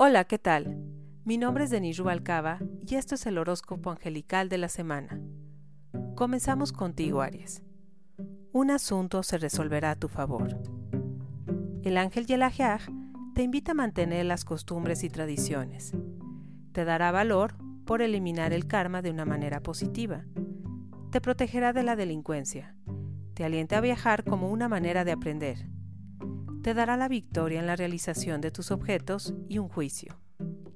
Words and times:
Hola, 0.00 0.22
¿qué 0.22 0.38
tal? 0.38 0.80
Mi 1.24 1.38
nombre 1.38 1.64
es 1.64 1.70
Denis 1.70 1.98
Rubalcaba 1.98 2.60
y 2.86 2.94
esto 2.94 3.16
es 3.16 3.26
el 3.26 3.36
horóscopo 3.36 3.90
angelical 3.90 4.48
de 4.48 4.56
la 4.56 4.68
semana. 4.68 5.20
Comenzamos 6.14 6.70
contigo, 6.72 7.20
Aries. 7.20 7.64
Un 8.52 8.70
asunto 8.70 9.24
se 9.24 9.38
resolverá 9.38 9.90
a 9.90 9.96
tu 9.96 10.06
favor. 10.06 10.56
El 11.82 11.96
ángel 11.96 12.26
Yelahiah 12.26 12.78
te 13.34 13.42
invita 13.42 13.72
a 13.72 13.74
mantener 13.74 14.24
las 14.24 14.44
costumbres 14.44 15.02
y 15.02 15.10
tradiciones. 15.10 15.92
Te 16.70 16.84
dará 16.84 17.10
valor 17.10 17.56
por 17.84 18.00
eliminar 18.00 18.52
el 18.52 18.68
karma 18.68 19.02
de 19.02 19.10
una 19.10 19.24
manera 19.24 19.64
positiva. 19.64 20.26
Te 21.10 21.20
protegerá 21.20 21.72
de 21.72 21.82
la 21.82 21.96
delincuencia. 21.96 22.76
Te 23.34 23.44
alienta 23.44 23.78
a 23.78 23.80
viajar 23.80 24.22
como 24.22 24.48
una 24.48 24.68
manera 24.68 25.04
de 25.04 25.10
aprender 25.10 25.66
te 26.68 26.74
dará 26.74 26.98
la 26.98 27.08
victoria 27.08 27.60
en 27.60 27.66
la 27.66 27.76
realización 27.76 28.42
de 28.42 28.50
tus 28.50 28.70
objetos 28.70 29.32
y 29.48 29.56
un 29.56 29.70
juicio, 29.70 30.20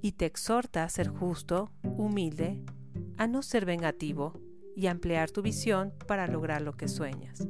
y 0.00 0.12
te 0.12 0.24
exhorta 0.24 0.84
a 0.84 0.88
ser 0.88 1.08
justo, 1.08 1.70
humilde, 1.82 2.62
a 3.18 3.26
no 3.26 3.42
ser 3.42 3.66
vengativo 3.66 4.40
y 4.74 4.86
a 4.86 4.90
emplear 4.90 5.30
tu 5.30 5.42
visión 5.42 5.92
para 6.08 6.26
lograr 6.28 6.62
lo 6.62 6.72
que 6.72 6.88
sueñas. 6.88 7.46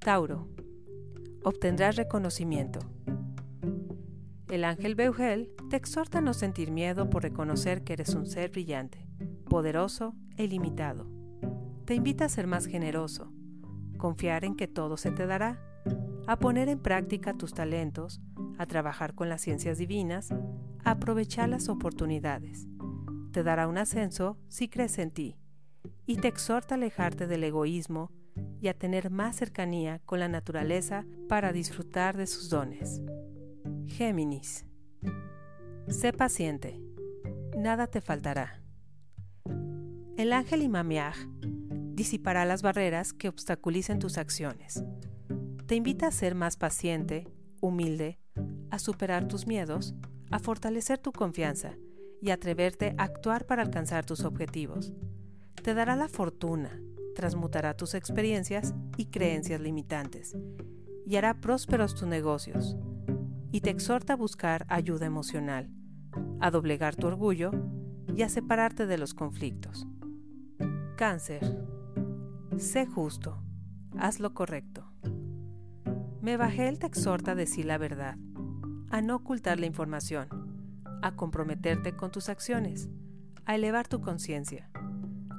Tauro, 0.00 0.50
obtendrás 1.44 1.96
reconocimiento. 1.96 2.80
El 4.50 4.64
ángel 4.64 4.94
Beugel 4.94 5.50
te 5.70 5.76
exhorta 5.76 6.18
a 6.18 6.20
no 6.20 6.34
sentir 6.34 6.70
miedo 6.70 7.08
por 7.08 7.22
reconocer 7.22 7.84
que 7.84 7.94
eres 7.94 8.14
un 8.14 8.26
ser 8.26 8.50
brillante, 8.50 9.08
poderoso 9.48 10.14
e 10.36 10.44
ilimitado. 10.44 11.08
Te 11.86 11.94
invita 11.94 12.26
a 12.26 12.28
ser 12.28 12.46
más 12.46 12.66
generoso, 12.66 13.32
confiar 13.96 14.44
en 14.44 14.56
que 14.56 14.68
todo 14.68 14.98
se 14.98 15.10
te 15.10 15.24
dará 15.24 15.71
a 16.26 16.38
poner 16.38 16.68
en 16.68 16.78
práctica 16.78 17.34
tus 17.34 17.52
talentos, 17.52 18.20
a 18.58 18.66
trabajar 18.66 19.14
con 19.14 19.28
las 19.28 19.42
ciencias 19.42 19.78
divinas, 19.78 20.32
a 20.84 20.92
aprovechar 20.92 21.48
las 21.48 21.68
oportunidades. 21.68 22.66
Te 23.32 23.42
dará 23.42 23.66
un 23.66 23.78
ascenso 23.78 24.38
si 24.48 24.68
crees 24.68 24.98
en 24.98 25.10
ti 25.10 25.36
y 26.06 26.16
te 26.16 26.28
exhorta 26.28 26.74
a 26.74 26.76
alejarte 26.76 27.26
del 27.26 27.44
egoísmo 27.44 28.10
y 28.60 28.68
a 28.68 28.74
tener 28.74 29.10
más 29.10 29.36
cercanía 29.36 30.00
con 30.04 30.20
la 30.20 30.28
naturaleza 30.28 31.04
para 31.28 31.52
disfrutar 31.52 32.16
de 32.16 32.26
sus 32.26 32.48
dones. 32.48 33.02
Géminis. 33.86 34.64
Sé 35.88 36.12
paciente, 36.12 36.80
nada 37.56 37.88
te 37.88 38.00
faltará. 38.00 38.62
El 40.16 40.32
ángel 40.32 40.62
Imamiah 40.62 41.14
disipará 41.94 42.44
las 42.44 42.62
barreras 42.62 43.12
que 43.12 43.28
obstaculicen 43.28 43.98
tus 43.98 44.18
acciones 44.18 44.84
te 45.72 45.76
invita 45.76 46.08
a 46.08 46.10
ser 46.10 46.34
más 46.34 46.58
paciente, 46.58 47.26
humilde, 47.62 48.18
a 48.70 48.78
superar 48.78 49.26
tus 49.26 49.46
miedos, 49.46 49.94
a 50.30 50.38
fortalecer 50.38 50.98
tu 50.98 51.12
confianza 51.12 51.78
y 52.20 52.28
atreverte 52.28 52.94
a 52.98 53.04
actuar 53.04 53.46
para 53.46 53.62
alcanzar 53.62 54.04
tus 54.04 54.24
objetivos. 54.24 54.92
Te 55.62 55.72
dará 55.72 55.96
la 55.96 56.08
fortuna, 56.08 56.78
transmutará 57.14 57.74
tus 57.74 57.94
experiencias 57.94 58.74
y 58.98 59.06
creencias 59.06 59.62
limitantes 59.62 60.36
y 61.06 61.16
hará 61.16 61.40
prósperos 61.40 61.94
tus 61.94 62.06
negocios. 62.06 62.76
Y 63.50 63.62
te 63.62 63.70
exhorta 63.70 64.12
a 64.12 64.16
buscar 64.16 64.66
ayuda 64.68 65.06
emocional, 65.06 65.70
a 66.40 66.50
doblegar 66.50 66.96
tu 66.96 67.06
orgullo 67.06 67.50
y 68.14 68.20
a 68.20 68.28
separarte 68.28 68.86
de 68.86 68.98
los 68.98 69.14
conflictos. 69.14 69.86
Cáncer. 70.98 71.64
Sé 72.58 72.84
justo. 72.84 73.42
Haz 73.96 74.20
lo 74.20 74.34
correcto. 74.34 74.91
Me 76.22 76.36
bajé 76.36 76.72
te 76.76 76.86
exhorta 76.86 77.32
a 77.32 77.34
decir 77.34 77.64
la 77.64 77.78
verdad, 77.78 78.16
a 78.90 79.00
no 79.02 79.16
ocultar 79.16 79.58
la 79.58 79.66
información, 79.66 80.28
a 81.02 81.16
comprometerte 81.16 81.96
con 81.96 82.12
tus 82.12 82.28
acciones, 82.28 82.88
a 83.44 83.56
elevar 83.56 83.88
tu 83.88 84.00
conciencia, 84.00 84.70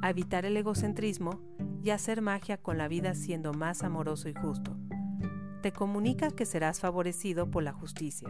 a 0.01 0.09
evitar 0.09 0.45
el 0.45 0.57
egocentrismo 0.57 1.39
y 1.81 1.91
a 1.91 1.95
hacer 1.95 2.21
magia 2.21 2.57
con 2.57 2.77
la 2.77 2.89
vida 2.89 3.15
siendo 3.15 3.53
más 3.53 3.81
amoroso 3.81 4.27
y 4.27 4.33
justo. 4.33 4.75
Te 5.61 5.71
comunica 5.71 6.31
que 6.31 6.45
serás 6.45 6.81
favorecido 6.81 7.49
por 7.49 7.63
la 7.63 7.71
justicia, 7.71 8.27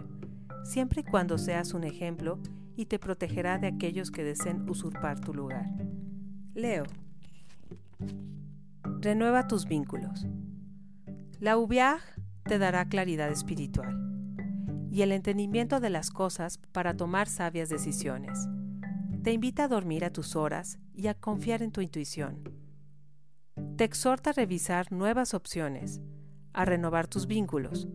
siempre 0.64 1.02
y 1.02 1.06
cuando 1.06 1.40
seas 1.40 1.74
un 1.74 1.84
ejemplo 1.84 2.40
y 2.76 2.86
te 2.86 3.00
protegerá 3.00 3.58
de 3.58 3.66
aquellos 3.66 4.12
que 4.12 4.24
deseen 4.24 4.70
usurpar 4.70 5.20
tu 5.20 5.34
lugar. 5.34 5.66
Leo. 6.54 6.84
Renueva 9.00 9.48
tus 9.48 9.66
vínculos. 9.66 10.28
La 11.40 11.58
UBIAG 11.58 12.00
te 12.46 12.58
dará 12.58 12.88
claridad 12.88 13.30
espiritual 13.30 14.04
y 14.92 15.02
el 15.02 15.12
entendimiento 15.12 15.80
de 15.80 15.90
las 15.90 16.12
cosas 16.12 16.60
para 16.72 16.96
tomar 16.96 17.28
sabias 17.28 17.68
decisiones. 17.70 18.48
Te 19.24 19.32
invita 19.32 19.64
a 19.64 19.68
dormir 19.68 20.06
a 20.06 20.12
tus 20.12 20.36
horas 20.36 20.78
y 20.94 21.08
a 21.08 21.16
confiar 21.16 21.64
en 21.64 21.72
tu 21.72 21.82
intuición. 21.82 22.44
Te 23.76 23.86
exhorta 23.86 24.30
a 24.30 24.34
revisar 24.34 24.92
nuevas 24.92 25.34
opciones, 25.34 26.00
a 26.54 26.66
renovar 26.66 27.08
tus 27.08 27.26
vínculos, 27.26 27.88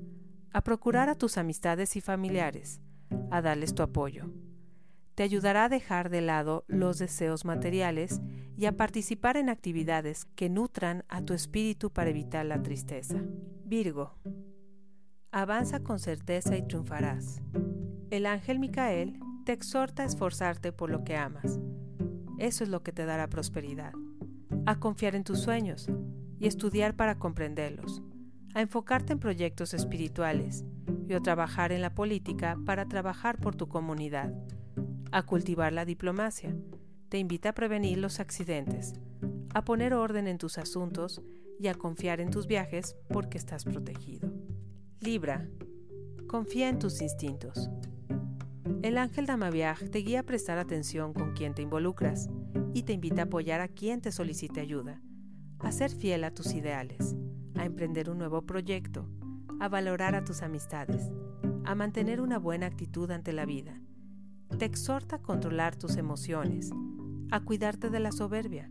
a 0.53 0.63
procurar 0.63 1.09
a 1.09 1.15
tus 1.15 1.39
amistades 1.39 1.95
y 1.95 2.01
familiares, 2.01 2.81
a 3.31 3.43
darles 3.43 3.75
tu 3.75 3.85
apoyo. 3.85 4.33
Te 5.19 5.25
ayudará 5.25 5.65
a 5.65 5.69
dejar 5.69 6.11
de 6.11 6.21
lado 6.21 6.65
los 6.69 7.01
deseos 7.01 7.45
materiales 7.45 8.21
y 8.57 8.67
a 8.67 8.77
participar 8.77 9.37
en 9.37 9.49
actividades 9.49 10.27
que 10.37 10.49
nutran 10.49 11.03
a 11.09 11.23
tu 11.23 11.35
espíritu 11.35 11.91
para 11.91 12.11
evitar 12.11 12.47
la 12.47 12.63
tristeza. 12.63 13.17
Virgo. 13.65 14.17
Avanza 15.33 15.81
con 15.81 15.99
certeza 15.99 16.57
y 16.57 16.63
triunfarás. 16.63 17.43
El 18.11 18.27
ángel 18.27 18.61
Micael 18.61 19.19
te 19.45 19.51
exhorta 19.51 20.05
a 20.05 20.07
esforzarte 20.07 20.71
por 20.71 20.89
lo 20.89 21.03
que 21.03 21.17
amas. 21.17 21.59
Eso 22.39 22.63
es 22.63 22.71
lo 22.71 22.85
que 22.85 22.93
te 22.93 23.05
dará 23.05 23.27
prosperidad. 23.27 23.95
A 24.67 24.79
confiar 24.79 25.17
en 25.17 25.25
tus 25.25 25.41
sueños 25.41 25.89
y 26.39 26.47
estudiar 26.47 26.95
para 26.95 27.19
comprenderlos. 27.19 28.05
A 28.55 28.61
enfocarte 28.61 29.15
en 29.15 29.19
proyectos 29.19 29.75
espirituales 29.75 30.65
y 31.09 31.15
a 31.15 31.19
trabajar 31.19 31.73
en 31.73 31.83
la 31.83 31.93
política 31.93 32.57
para 32.65 32.87
trabajar 32.87 33.41
por 33.41 33.57
tu 33.57 33.67
comunidad. 33.67 34.33
A 35.11 35.23
cultivar 35.23 35.73
la 35.73 35.87
diplomacia. 35.87 36.55
Te 37.09 37.17
invita 37.17 37.51
a 37.51 37.55
prevenir 37.55 37.97
los 37.97 38.21
accidentes, 38.21 38.93
a 39.55 39.65
poner 39.65 39.95
orden 39.95 40.27
en 40.27 40.37
tus 40.37 40.59
asuntos 40.59 41.23
y 41.59 41.69
a 41.69 41.75
confiar 41.75 42.21
en 42.21 42.31
tus 42.31 42.47
viajes 42.47 42.95
porque 43.09 43.39
estás 43.39 43.65
protegido. 43.65 44.31
Libra, 45.01 45.49
confía 46.27 46.69
en 46.69 46.79
tus 46.79 47.01
instintos. 47.01 47.71
El 48.83 48.99
ángel 48.99 49.25
Damaviaj 49.25 49.89
te 49.89 50.01
guía 50.01 50.21
a 50.21 50.25
prestar 50.25 50.59
atención 50.59 51.15
con 51.15 51.33
quien 51.33 51.55
te 51.55 51.63
involucras 51.63 52.29
y 52.75 52.83
te 52.83 52.93
invita 52.93 53.23
a 53.23 53.25
apoyar 53.25 53.63
a 53.63 53.69
quien 53.69 54.03
te 54.03 54.13
solicite 54.13 54.61
ayuda, 54.61 55.01
a 55.61 55.73
ser 55.73 55.91
fiel 55.91 56.23
a 56.25 56.33
tus 56.33 56.53
ideales, 56.53 57.17
a 57.55 57.65
emprender 57.65 58.11
un 58.11 58.19
nuevo 58.19 58.43
proyecto, 58.43 59.09
a 59.59 59.69
valorar 59.69 60.15
a 60.15 60.23
tus 60.23 60.43
amistades, 60.43 61.11
a 61.65 61.75
mantener 61.75 62.21
una 62.21 62.39
buena 62.39 62.67
actitud 62.67 63.11
ante 63.11 63.33
la 63.33 63.47
vida. 63.47 63.81
Te 64.57 64.65
exhorta 64.65 65.17
a 65.17 65.23
controlar 65.23 65.77
tus 65.77 65.97
emociones, 65.97 66.71
a 67.31 67.41
cuidarte 67.41 67.91
de 67.91 68.01
la 68.01 68.13
soberbia, 68.13 68.71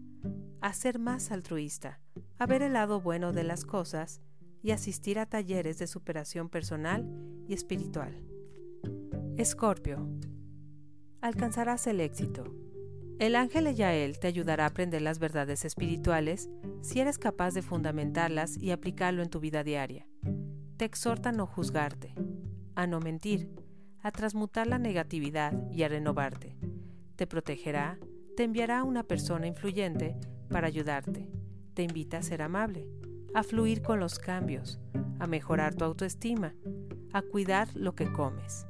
a 0.62 0.74
ser 0.74 1.00
más 1.00 1.32
altruista, 1.32 2.02
a 2.40 2.46
ver 2.46 2.62
el 2.62 2.74
lado 2.74 3.00
bueno 3.00 3.32
de 3.32 3.44
las 3.44 3.64
cosas 3.64 4.22
y 4.64 4.72
asistir 4.72 5.20
a 5.20 5.28
talleres 5.28 5.78
de 5.78 5.88
superación 5.88 6.50
personal 6.50 7.08
y 7.48 7.54
espiritual. 7.54 8.22
Escorpio. 9.38 10.10
Alcanzarás 11.22 11.88
el 11.88 12.02
éxito. 12.02 12.44
El 13.20 13.36
ángel 13.36 13.74
Yael 13.74 14.20
te 14.20 14.28
ayudará 14.28 14.66
a 14.66 14.68
aprender 14.68 15.02
las 15.02 15.20
verdades 15.20 15.64
espirituales 15.64 16.50
si 16.82 17.00
eres 17.00 17.18
capaz 17.18 17.54
de 17.54 17.62
fundamentarlas 17.62 18.58
y 18.58 18.72
aplicarlo 18.72 19.24
en 19.24 19.30
tu 19.30 19.40
vida 19.40 19.64
diaria. 19.64 20.08
Te 20.78 20.86
exhorta 20.86 21.30
a 21.30 21.32
no 21.32 21.48
juzgarte, 21.48 22.14
a 22.76 22.86
no 22.86 23.00
mentir, 23.00 23.50
a 24.08 24.12
transmutar 24.12 24.68
la 24.68 24.80
negatividad 24.80 25.70
y 25.70 25.84
a 25.84 25.90
renovarte. 25.90 26.56
Te 27.18 27.28
protegerá, 27.28 28.00
te 28.38 28.46
enviará 28.46 28.80
a 28.80 28.84
una 28.86 29.04
persona 29.04 29.48
influyente 29.48 30.16
para 30.50 30.68
ayudarte. 30.68 31.30
Te 31.74 31.84
invita 31.84 32.20
a 32.20 32.24
ser 32.24 32.42
amable, 32.42 32.88
a 33.34 33.44
fluir 33.44 33.82
con 33.82 34.00
los 34.00 34.18
cambios, 34.18 34.80
a 35.20 35.28
mejorar 35.28 35.76
tu 35.76 35.84
autoestima, 35.84 36.56
a 37.12 37.22
cuidar 37.22 37.68
lo 37.76 37.96
que 37.96 38.10
comes, 38.10 38.66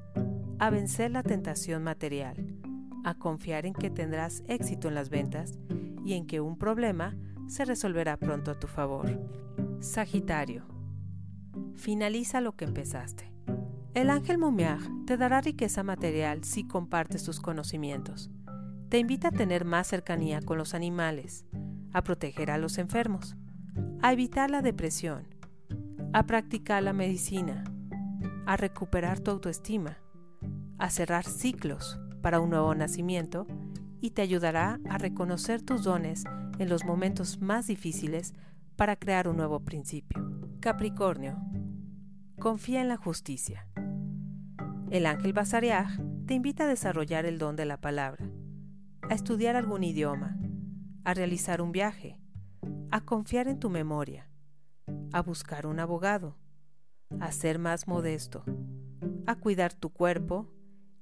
a 0.58 0.72
vencer 0.72 1.12
la 1.12 1.22
tentación 1.22 1.84
material, 1.84 2.58
a 3.04 3.14
confiar 3.14 3.68
en 3.68 3.76
que 3.76 3.92
tendrás 3.92 4.44
éxito 4.48 4.88
en 4.88 4.96
las 4.96 5.12
ventas 5.12 5.60
y 6.04 6.14
en 6.14 6.26
que 6.26 6.42
un 6.42 6.58
problema 6.58 7.16
se 7.48 7.64
resolverá 7.64 8.18
pronto 8.18 8.50
a 8.50 8.60
tu 8.60 8.66
favor. 8.66 9.08
Sagitario. 9.82 10.66
Finaliza 11.76 12.42
lo 12.42 12.56
que 12.56 12.66
empezaste. 12.66 13.32
El 13.94 14.10
ángel 14.10 14.40
Mumiag 14.40 14.97
te 15.08 15.16
dará 15.16 15.40
riqueza 15.40 15.84
material 15.84 16.44
si 16.44 16.68
compartes 16.68 17.24
tus 17.24 17.40
conocimientos. 17.40 18.30
Te 18.90 19.00
invita 19.00 19.30
a 19.30 19.32
tener 19.32 19.64
más 19.64 19.88
cercanía 19.88 20.42
con 20.42 20.58
los 20.58 20.74
animales, 20.74 21.46
a 21.94 22.04
proteger 22.04 22.52
a 22.52 22.58
los 22.58 22.78
enfermos, 22.78 23.38
a 24.02 24.12
evitar 24.12 24.52
la 24.52 24.62
depresión, 24.62 25.30
a 26.12 26.24
practicar 26.24 26.84
la 26.84 26.92
medicina, 26.92 27.64
a 28.46 28.58
recuperar 28.58 29.22
tu 29.22 29.32
autoestima, 29.32 29.98
a 30.78 30.90
cerrar 30.90 31.24
ciclos 31.24 31.98
para 32.22 32.42
un 32.42 32.50
nuevo 32.50 32.76
nacimiento 32.76 33.48
y 34.02 34.10
te 34.10 34.22
ayudará 34.22 34.82
a 34.90 34.98
reconocer 34.98 35.62
tus 35.62 35.84
dones 35.84 36.26
en 36.60 36.68
los 36.68 36.84
momentos 36.84 37.40
más 37.40 37.68
difíciles 37.68 38.34
para 38.76 38.98
crear 38.98 39.30
un 39.30 39.38
nuevo 39.38 39.62
principio. 39.62 40.30
Capricornio, 40.60 41.38
confía 42.38 42.82
en 42.82 42.90
la 42.90 42.98
justicia. 42.98 43.70
El 44.90 45.06
ángel 45.06 45.34
Basariaj 45.34 46.00
te 46.28 46.34
invita 46.34 46.64
a 46.64 46.68
desarrollar 46.68 47.26
el 47.26 47.40
don 47.40 47.58
de 47.58 47.66
la 47.66 47.82
palabra, 47.82 48.30
a 49.10 49.14
estudiar 49.14 49.58
algún 49.58 49.84
idioma, 49.84 50.38
a 51.04 51.14
realizar 51.14 51.62
un 51.62 51.74
viaje, 51.74 52.22
a 52.90 53.02
confiar 53.02 53.50
en 53.50 53.60
tu 53.60 53.70
memoria, 53.70 54.30
a 55.12 55.22
buscar 55.22 55.68
un 55.68 55.82
abogado, 55.82 56.38
a 57.20 57.34
ser 57.34 57.60
más 57.60 57.86
modesto, 57.88 58.46
a 59.26 59.36
cuidar 59.36 59.74
tu 59.74 59.90
cuerpo 59.90 60.48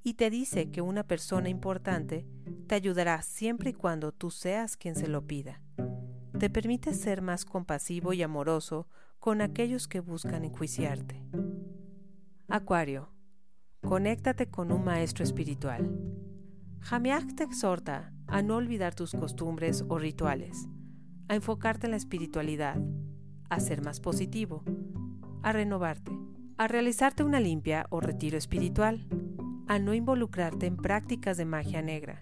y 0.04 0.16
te 0.16 0.32
dice 0.32 0.72
que 0.72 0.82
una 0.82 1.04
persona 1.04 1.50
importante 1.50 2.28
te 2.68 2.74
ayudará 2.74 3.22
siempre 3.22 3.70
y 3.70 3.74
cuando 3.74 4.12
tú 4.12 4.32
seas 4.32 4.78
quien 4.78 4.96
se 4.96 5.08
lo 5.08 5.28
pida. 5.28 5.62
Te 6.40 6.50
permite 6.50 6.96
ser 6.96 7.22
más 7.22 7.46
compasivo 7.46 8.14
y 8.14 8.24
amoroso 8.24 8.88
con 9.20 9.42
aquellos 9.42 9.88
que 9.88 10.00
buscan 10.00 10.44
enjuiciarte. 10.44 11.24
Acuario, 12.48 13.15
conéctate 13.86 14.48
con 14.48 14.72
un 14.72 14.84
maestro 14.84 15.24
espiritual. 15.24 15.96
Jamiach 16.80 17.36
te 17.36 17.44
exhorta 17.44 18.12
a 18.28 18.42
no 18.42 18.56
olvidar 18.56 18.96
tus 18.96 19.12
costumbres 19.12 19.86
o 19.88 20.00
rituales, 20.00 20.68
a 21.28 21.36
enfocarte 21.36 21.86
en 21.86 21.92
la 21.92 21.98
espiritualidad, 21.98 22.78
a 23.50 23.60
ser 23.60 23.84
más 23.84 24.00
positivo, 24.00 24.64
a 25.44 25.52
renovarte, 25.52 26.12
a 26.58 26.68
realizarte 26.68 27.24
una 27.24 27.40
limpia 27.40 27.86
o 27.92 28.00
retiro 28.00 28.40
espiritual, 28.40 29.08
a 29.68 29.78
no 29.78 29.94
involucrarte 29.94 30.66
en 30.66 30.78
prácticas 30.78 31.38
de 31.38 31.46
magia 31.46 31.84
negra, 31.84 32.18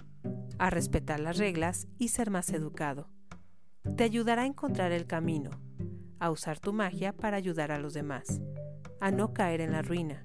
a 0.59 0.69
respetar 0.69 1.21
las 1.21 1.37
reglas 1.37 1.87
y 1.97 2.09
ser 2.09 2.29
más 2.29 2.49
educado. 2.49 3.09
Te 3.95 4.03
ayudará 4.03 4.41
a 4.41 4.47
encontrar 4.47 4.91
el 4.91 5.07
camino, 5.07 5.51
a 6.19 6.29
usar 6.29 6.59
tu 6.59 6.73
magia 6.73 7.13
para 7.13 7.37
ayudar 7.37 7.71
a 7.71 7.79
los 7.79 7.93
demás, 7.93 8.41
a 8.99 9.11
no 9.11 9.33
caer 9.33 9.61
en 9.61 9.71
la 9.71 9.81
ruina, 9.81 10.21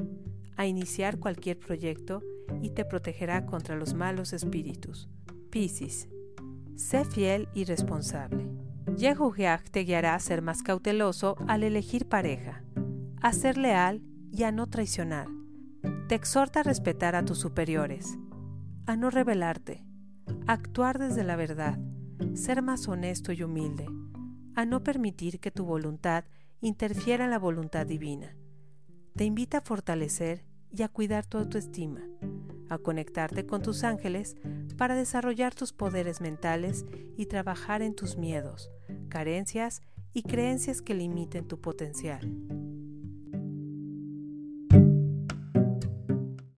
a 0.58 0.66
iniciar 0.66 1.18
cualquier 1.18 1.58
proyecto 1.58 2.20
y 2.60 2.70
te 2.70 2.84
protegerá 2.84 3.46
contra 3.46 3.76
los 3.76 3.94
malos 3.94 4.32
espíritus. 4.32 5.08
Piscis, 5.50 6.08
sé 6.74 7.04
fiel 7.04 7.48
y 7.54 7.64
responsable. 7.64 8.50
Yehugeach 8.96 9.70
te 9.70 9.84
guiará 9.84 10.16
a 10.16 10.20
ser 10.20 10.42
más 10.42 10.64
cauteloso 10.64 11.36
al 11.46 11.62
elegir 11.62 12.08
pareja, 12.08 12.64
a 13.22 13.32
ser 13.32 13.56
leal 13.56 14.02
y 14.32 14.42
a 14.42 14.50
no 14.50 14.66
traicionar. 14.66 15.28
Te 16.08 16.16
exhorta 16.16 16.60
a 16.60 16.64
respetar 16.64 17.14
a 17.14 17.24
tus 17.24 17.38
superiores, 17.38 18.18
a 18.86 18.96
no 18.96 19.10
rebelarte, 19.10 19.84
actuar 20.48 20.98
desde 20.98 21.22
la 21.22 21.36
verdad, 21.36 21.78
ser 22.34 22.62
más 22.62 22.88
honesto 22.88 23.30
y 23.30 23.44
humilde, 23.44 23.86
a 24.56 24.66
no 24.66 24.82
permitir 24.82 25.38
que 25.38 25.52
tu 25.52 25.64
voluntad 25.64 26.24
interfiera 26.60 27.26
en 27.26 27.30
la 27.30 27.38
voluntad 27.38 27.86
divina. 27.86 28.34
Te 29.14 29.24
invita 29.24 29.58
a 29.58 29.62
fortalecer 29.62 30.47
y 30.70 30.82
a 30.82 30.88
cuidar 30.88 31.26
tu 31.26 31.38
autoestima, 31.38 32.02
a 32.68 32.78
conectarte 32.78 33.46
con 33.46 33.62
tus 33.62 33.84
ángeles 33.84 34.36
para 34.76 34.94
desarrollar 34.94 35.54
tus 35.54 35.72
poderes 35.72 36.20
mentales 36.20 36.84
y 37.16 37.26
trabajar 37.26 37.82
en 37.82 37.94
tus 37.94 38.16
miedos, 38.16 38.70
carencias 39.08 39.80
y 40.12 40.22
creencias 40.22 40.82
que 40.82 40.94
limiten 40.94 41.46
tu 41.46 41.60
potencial. 41.60 42.20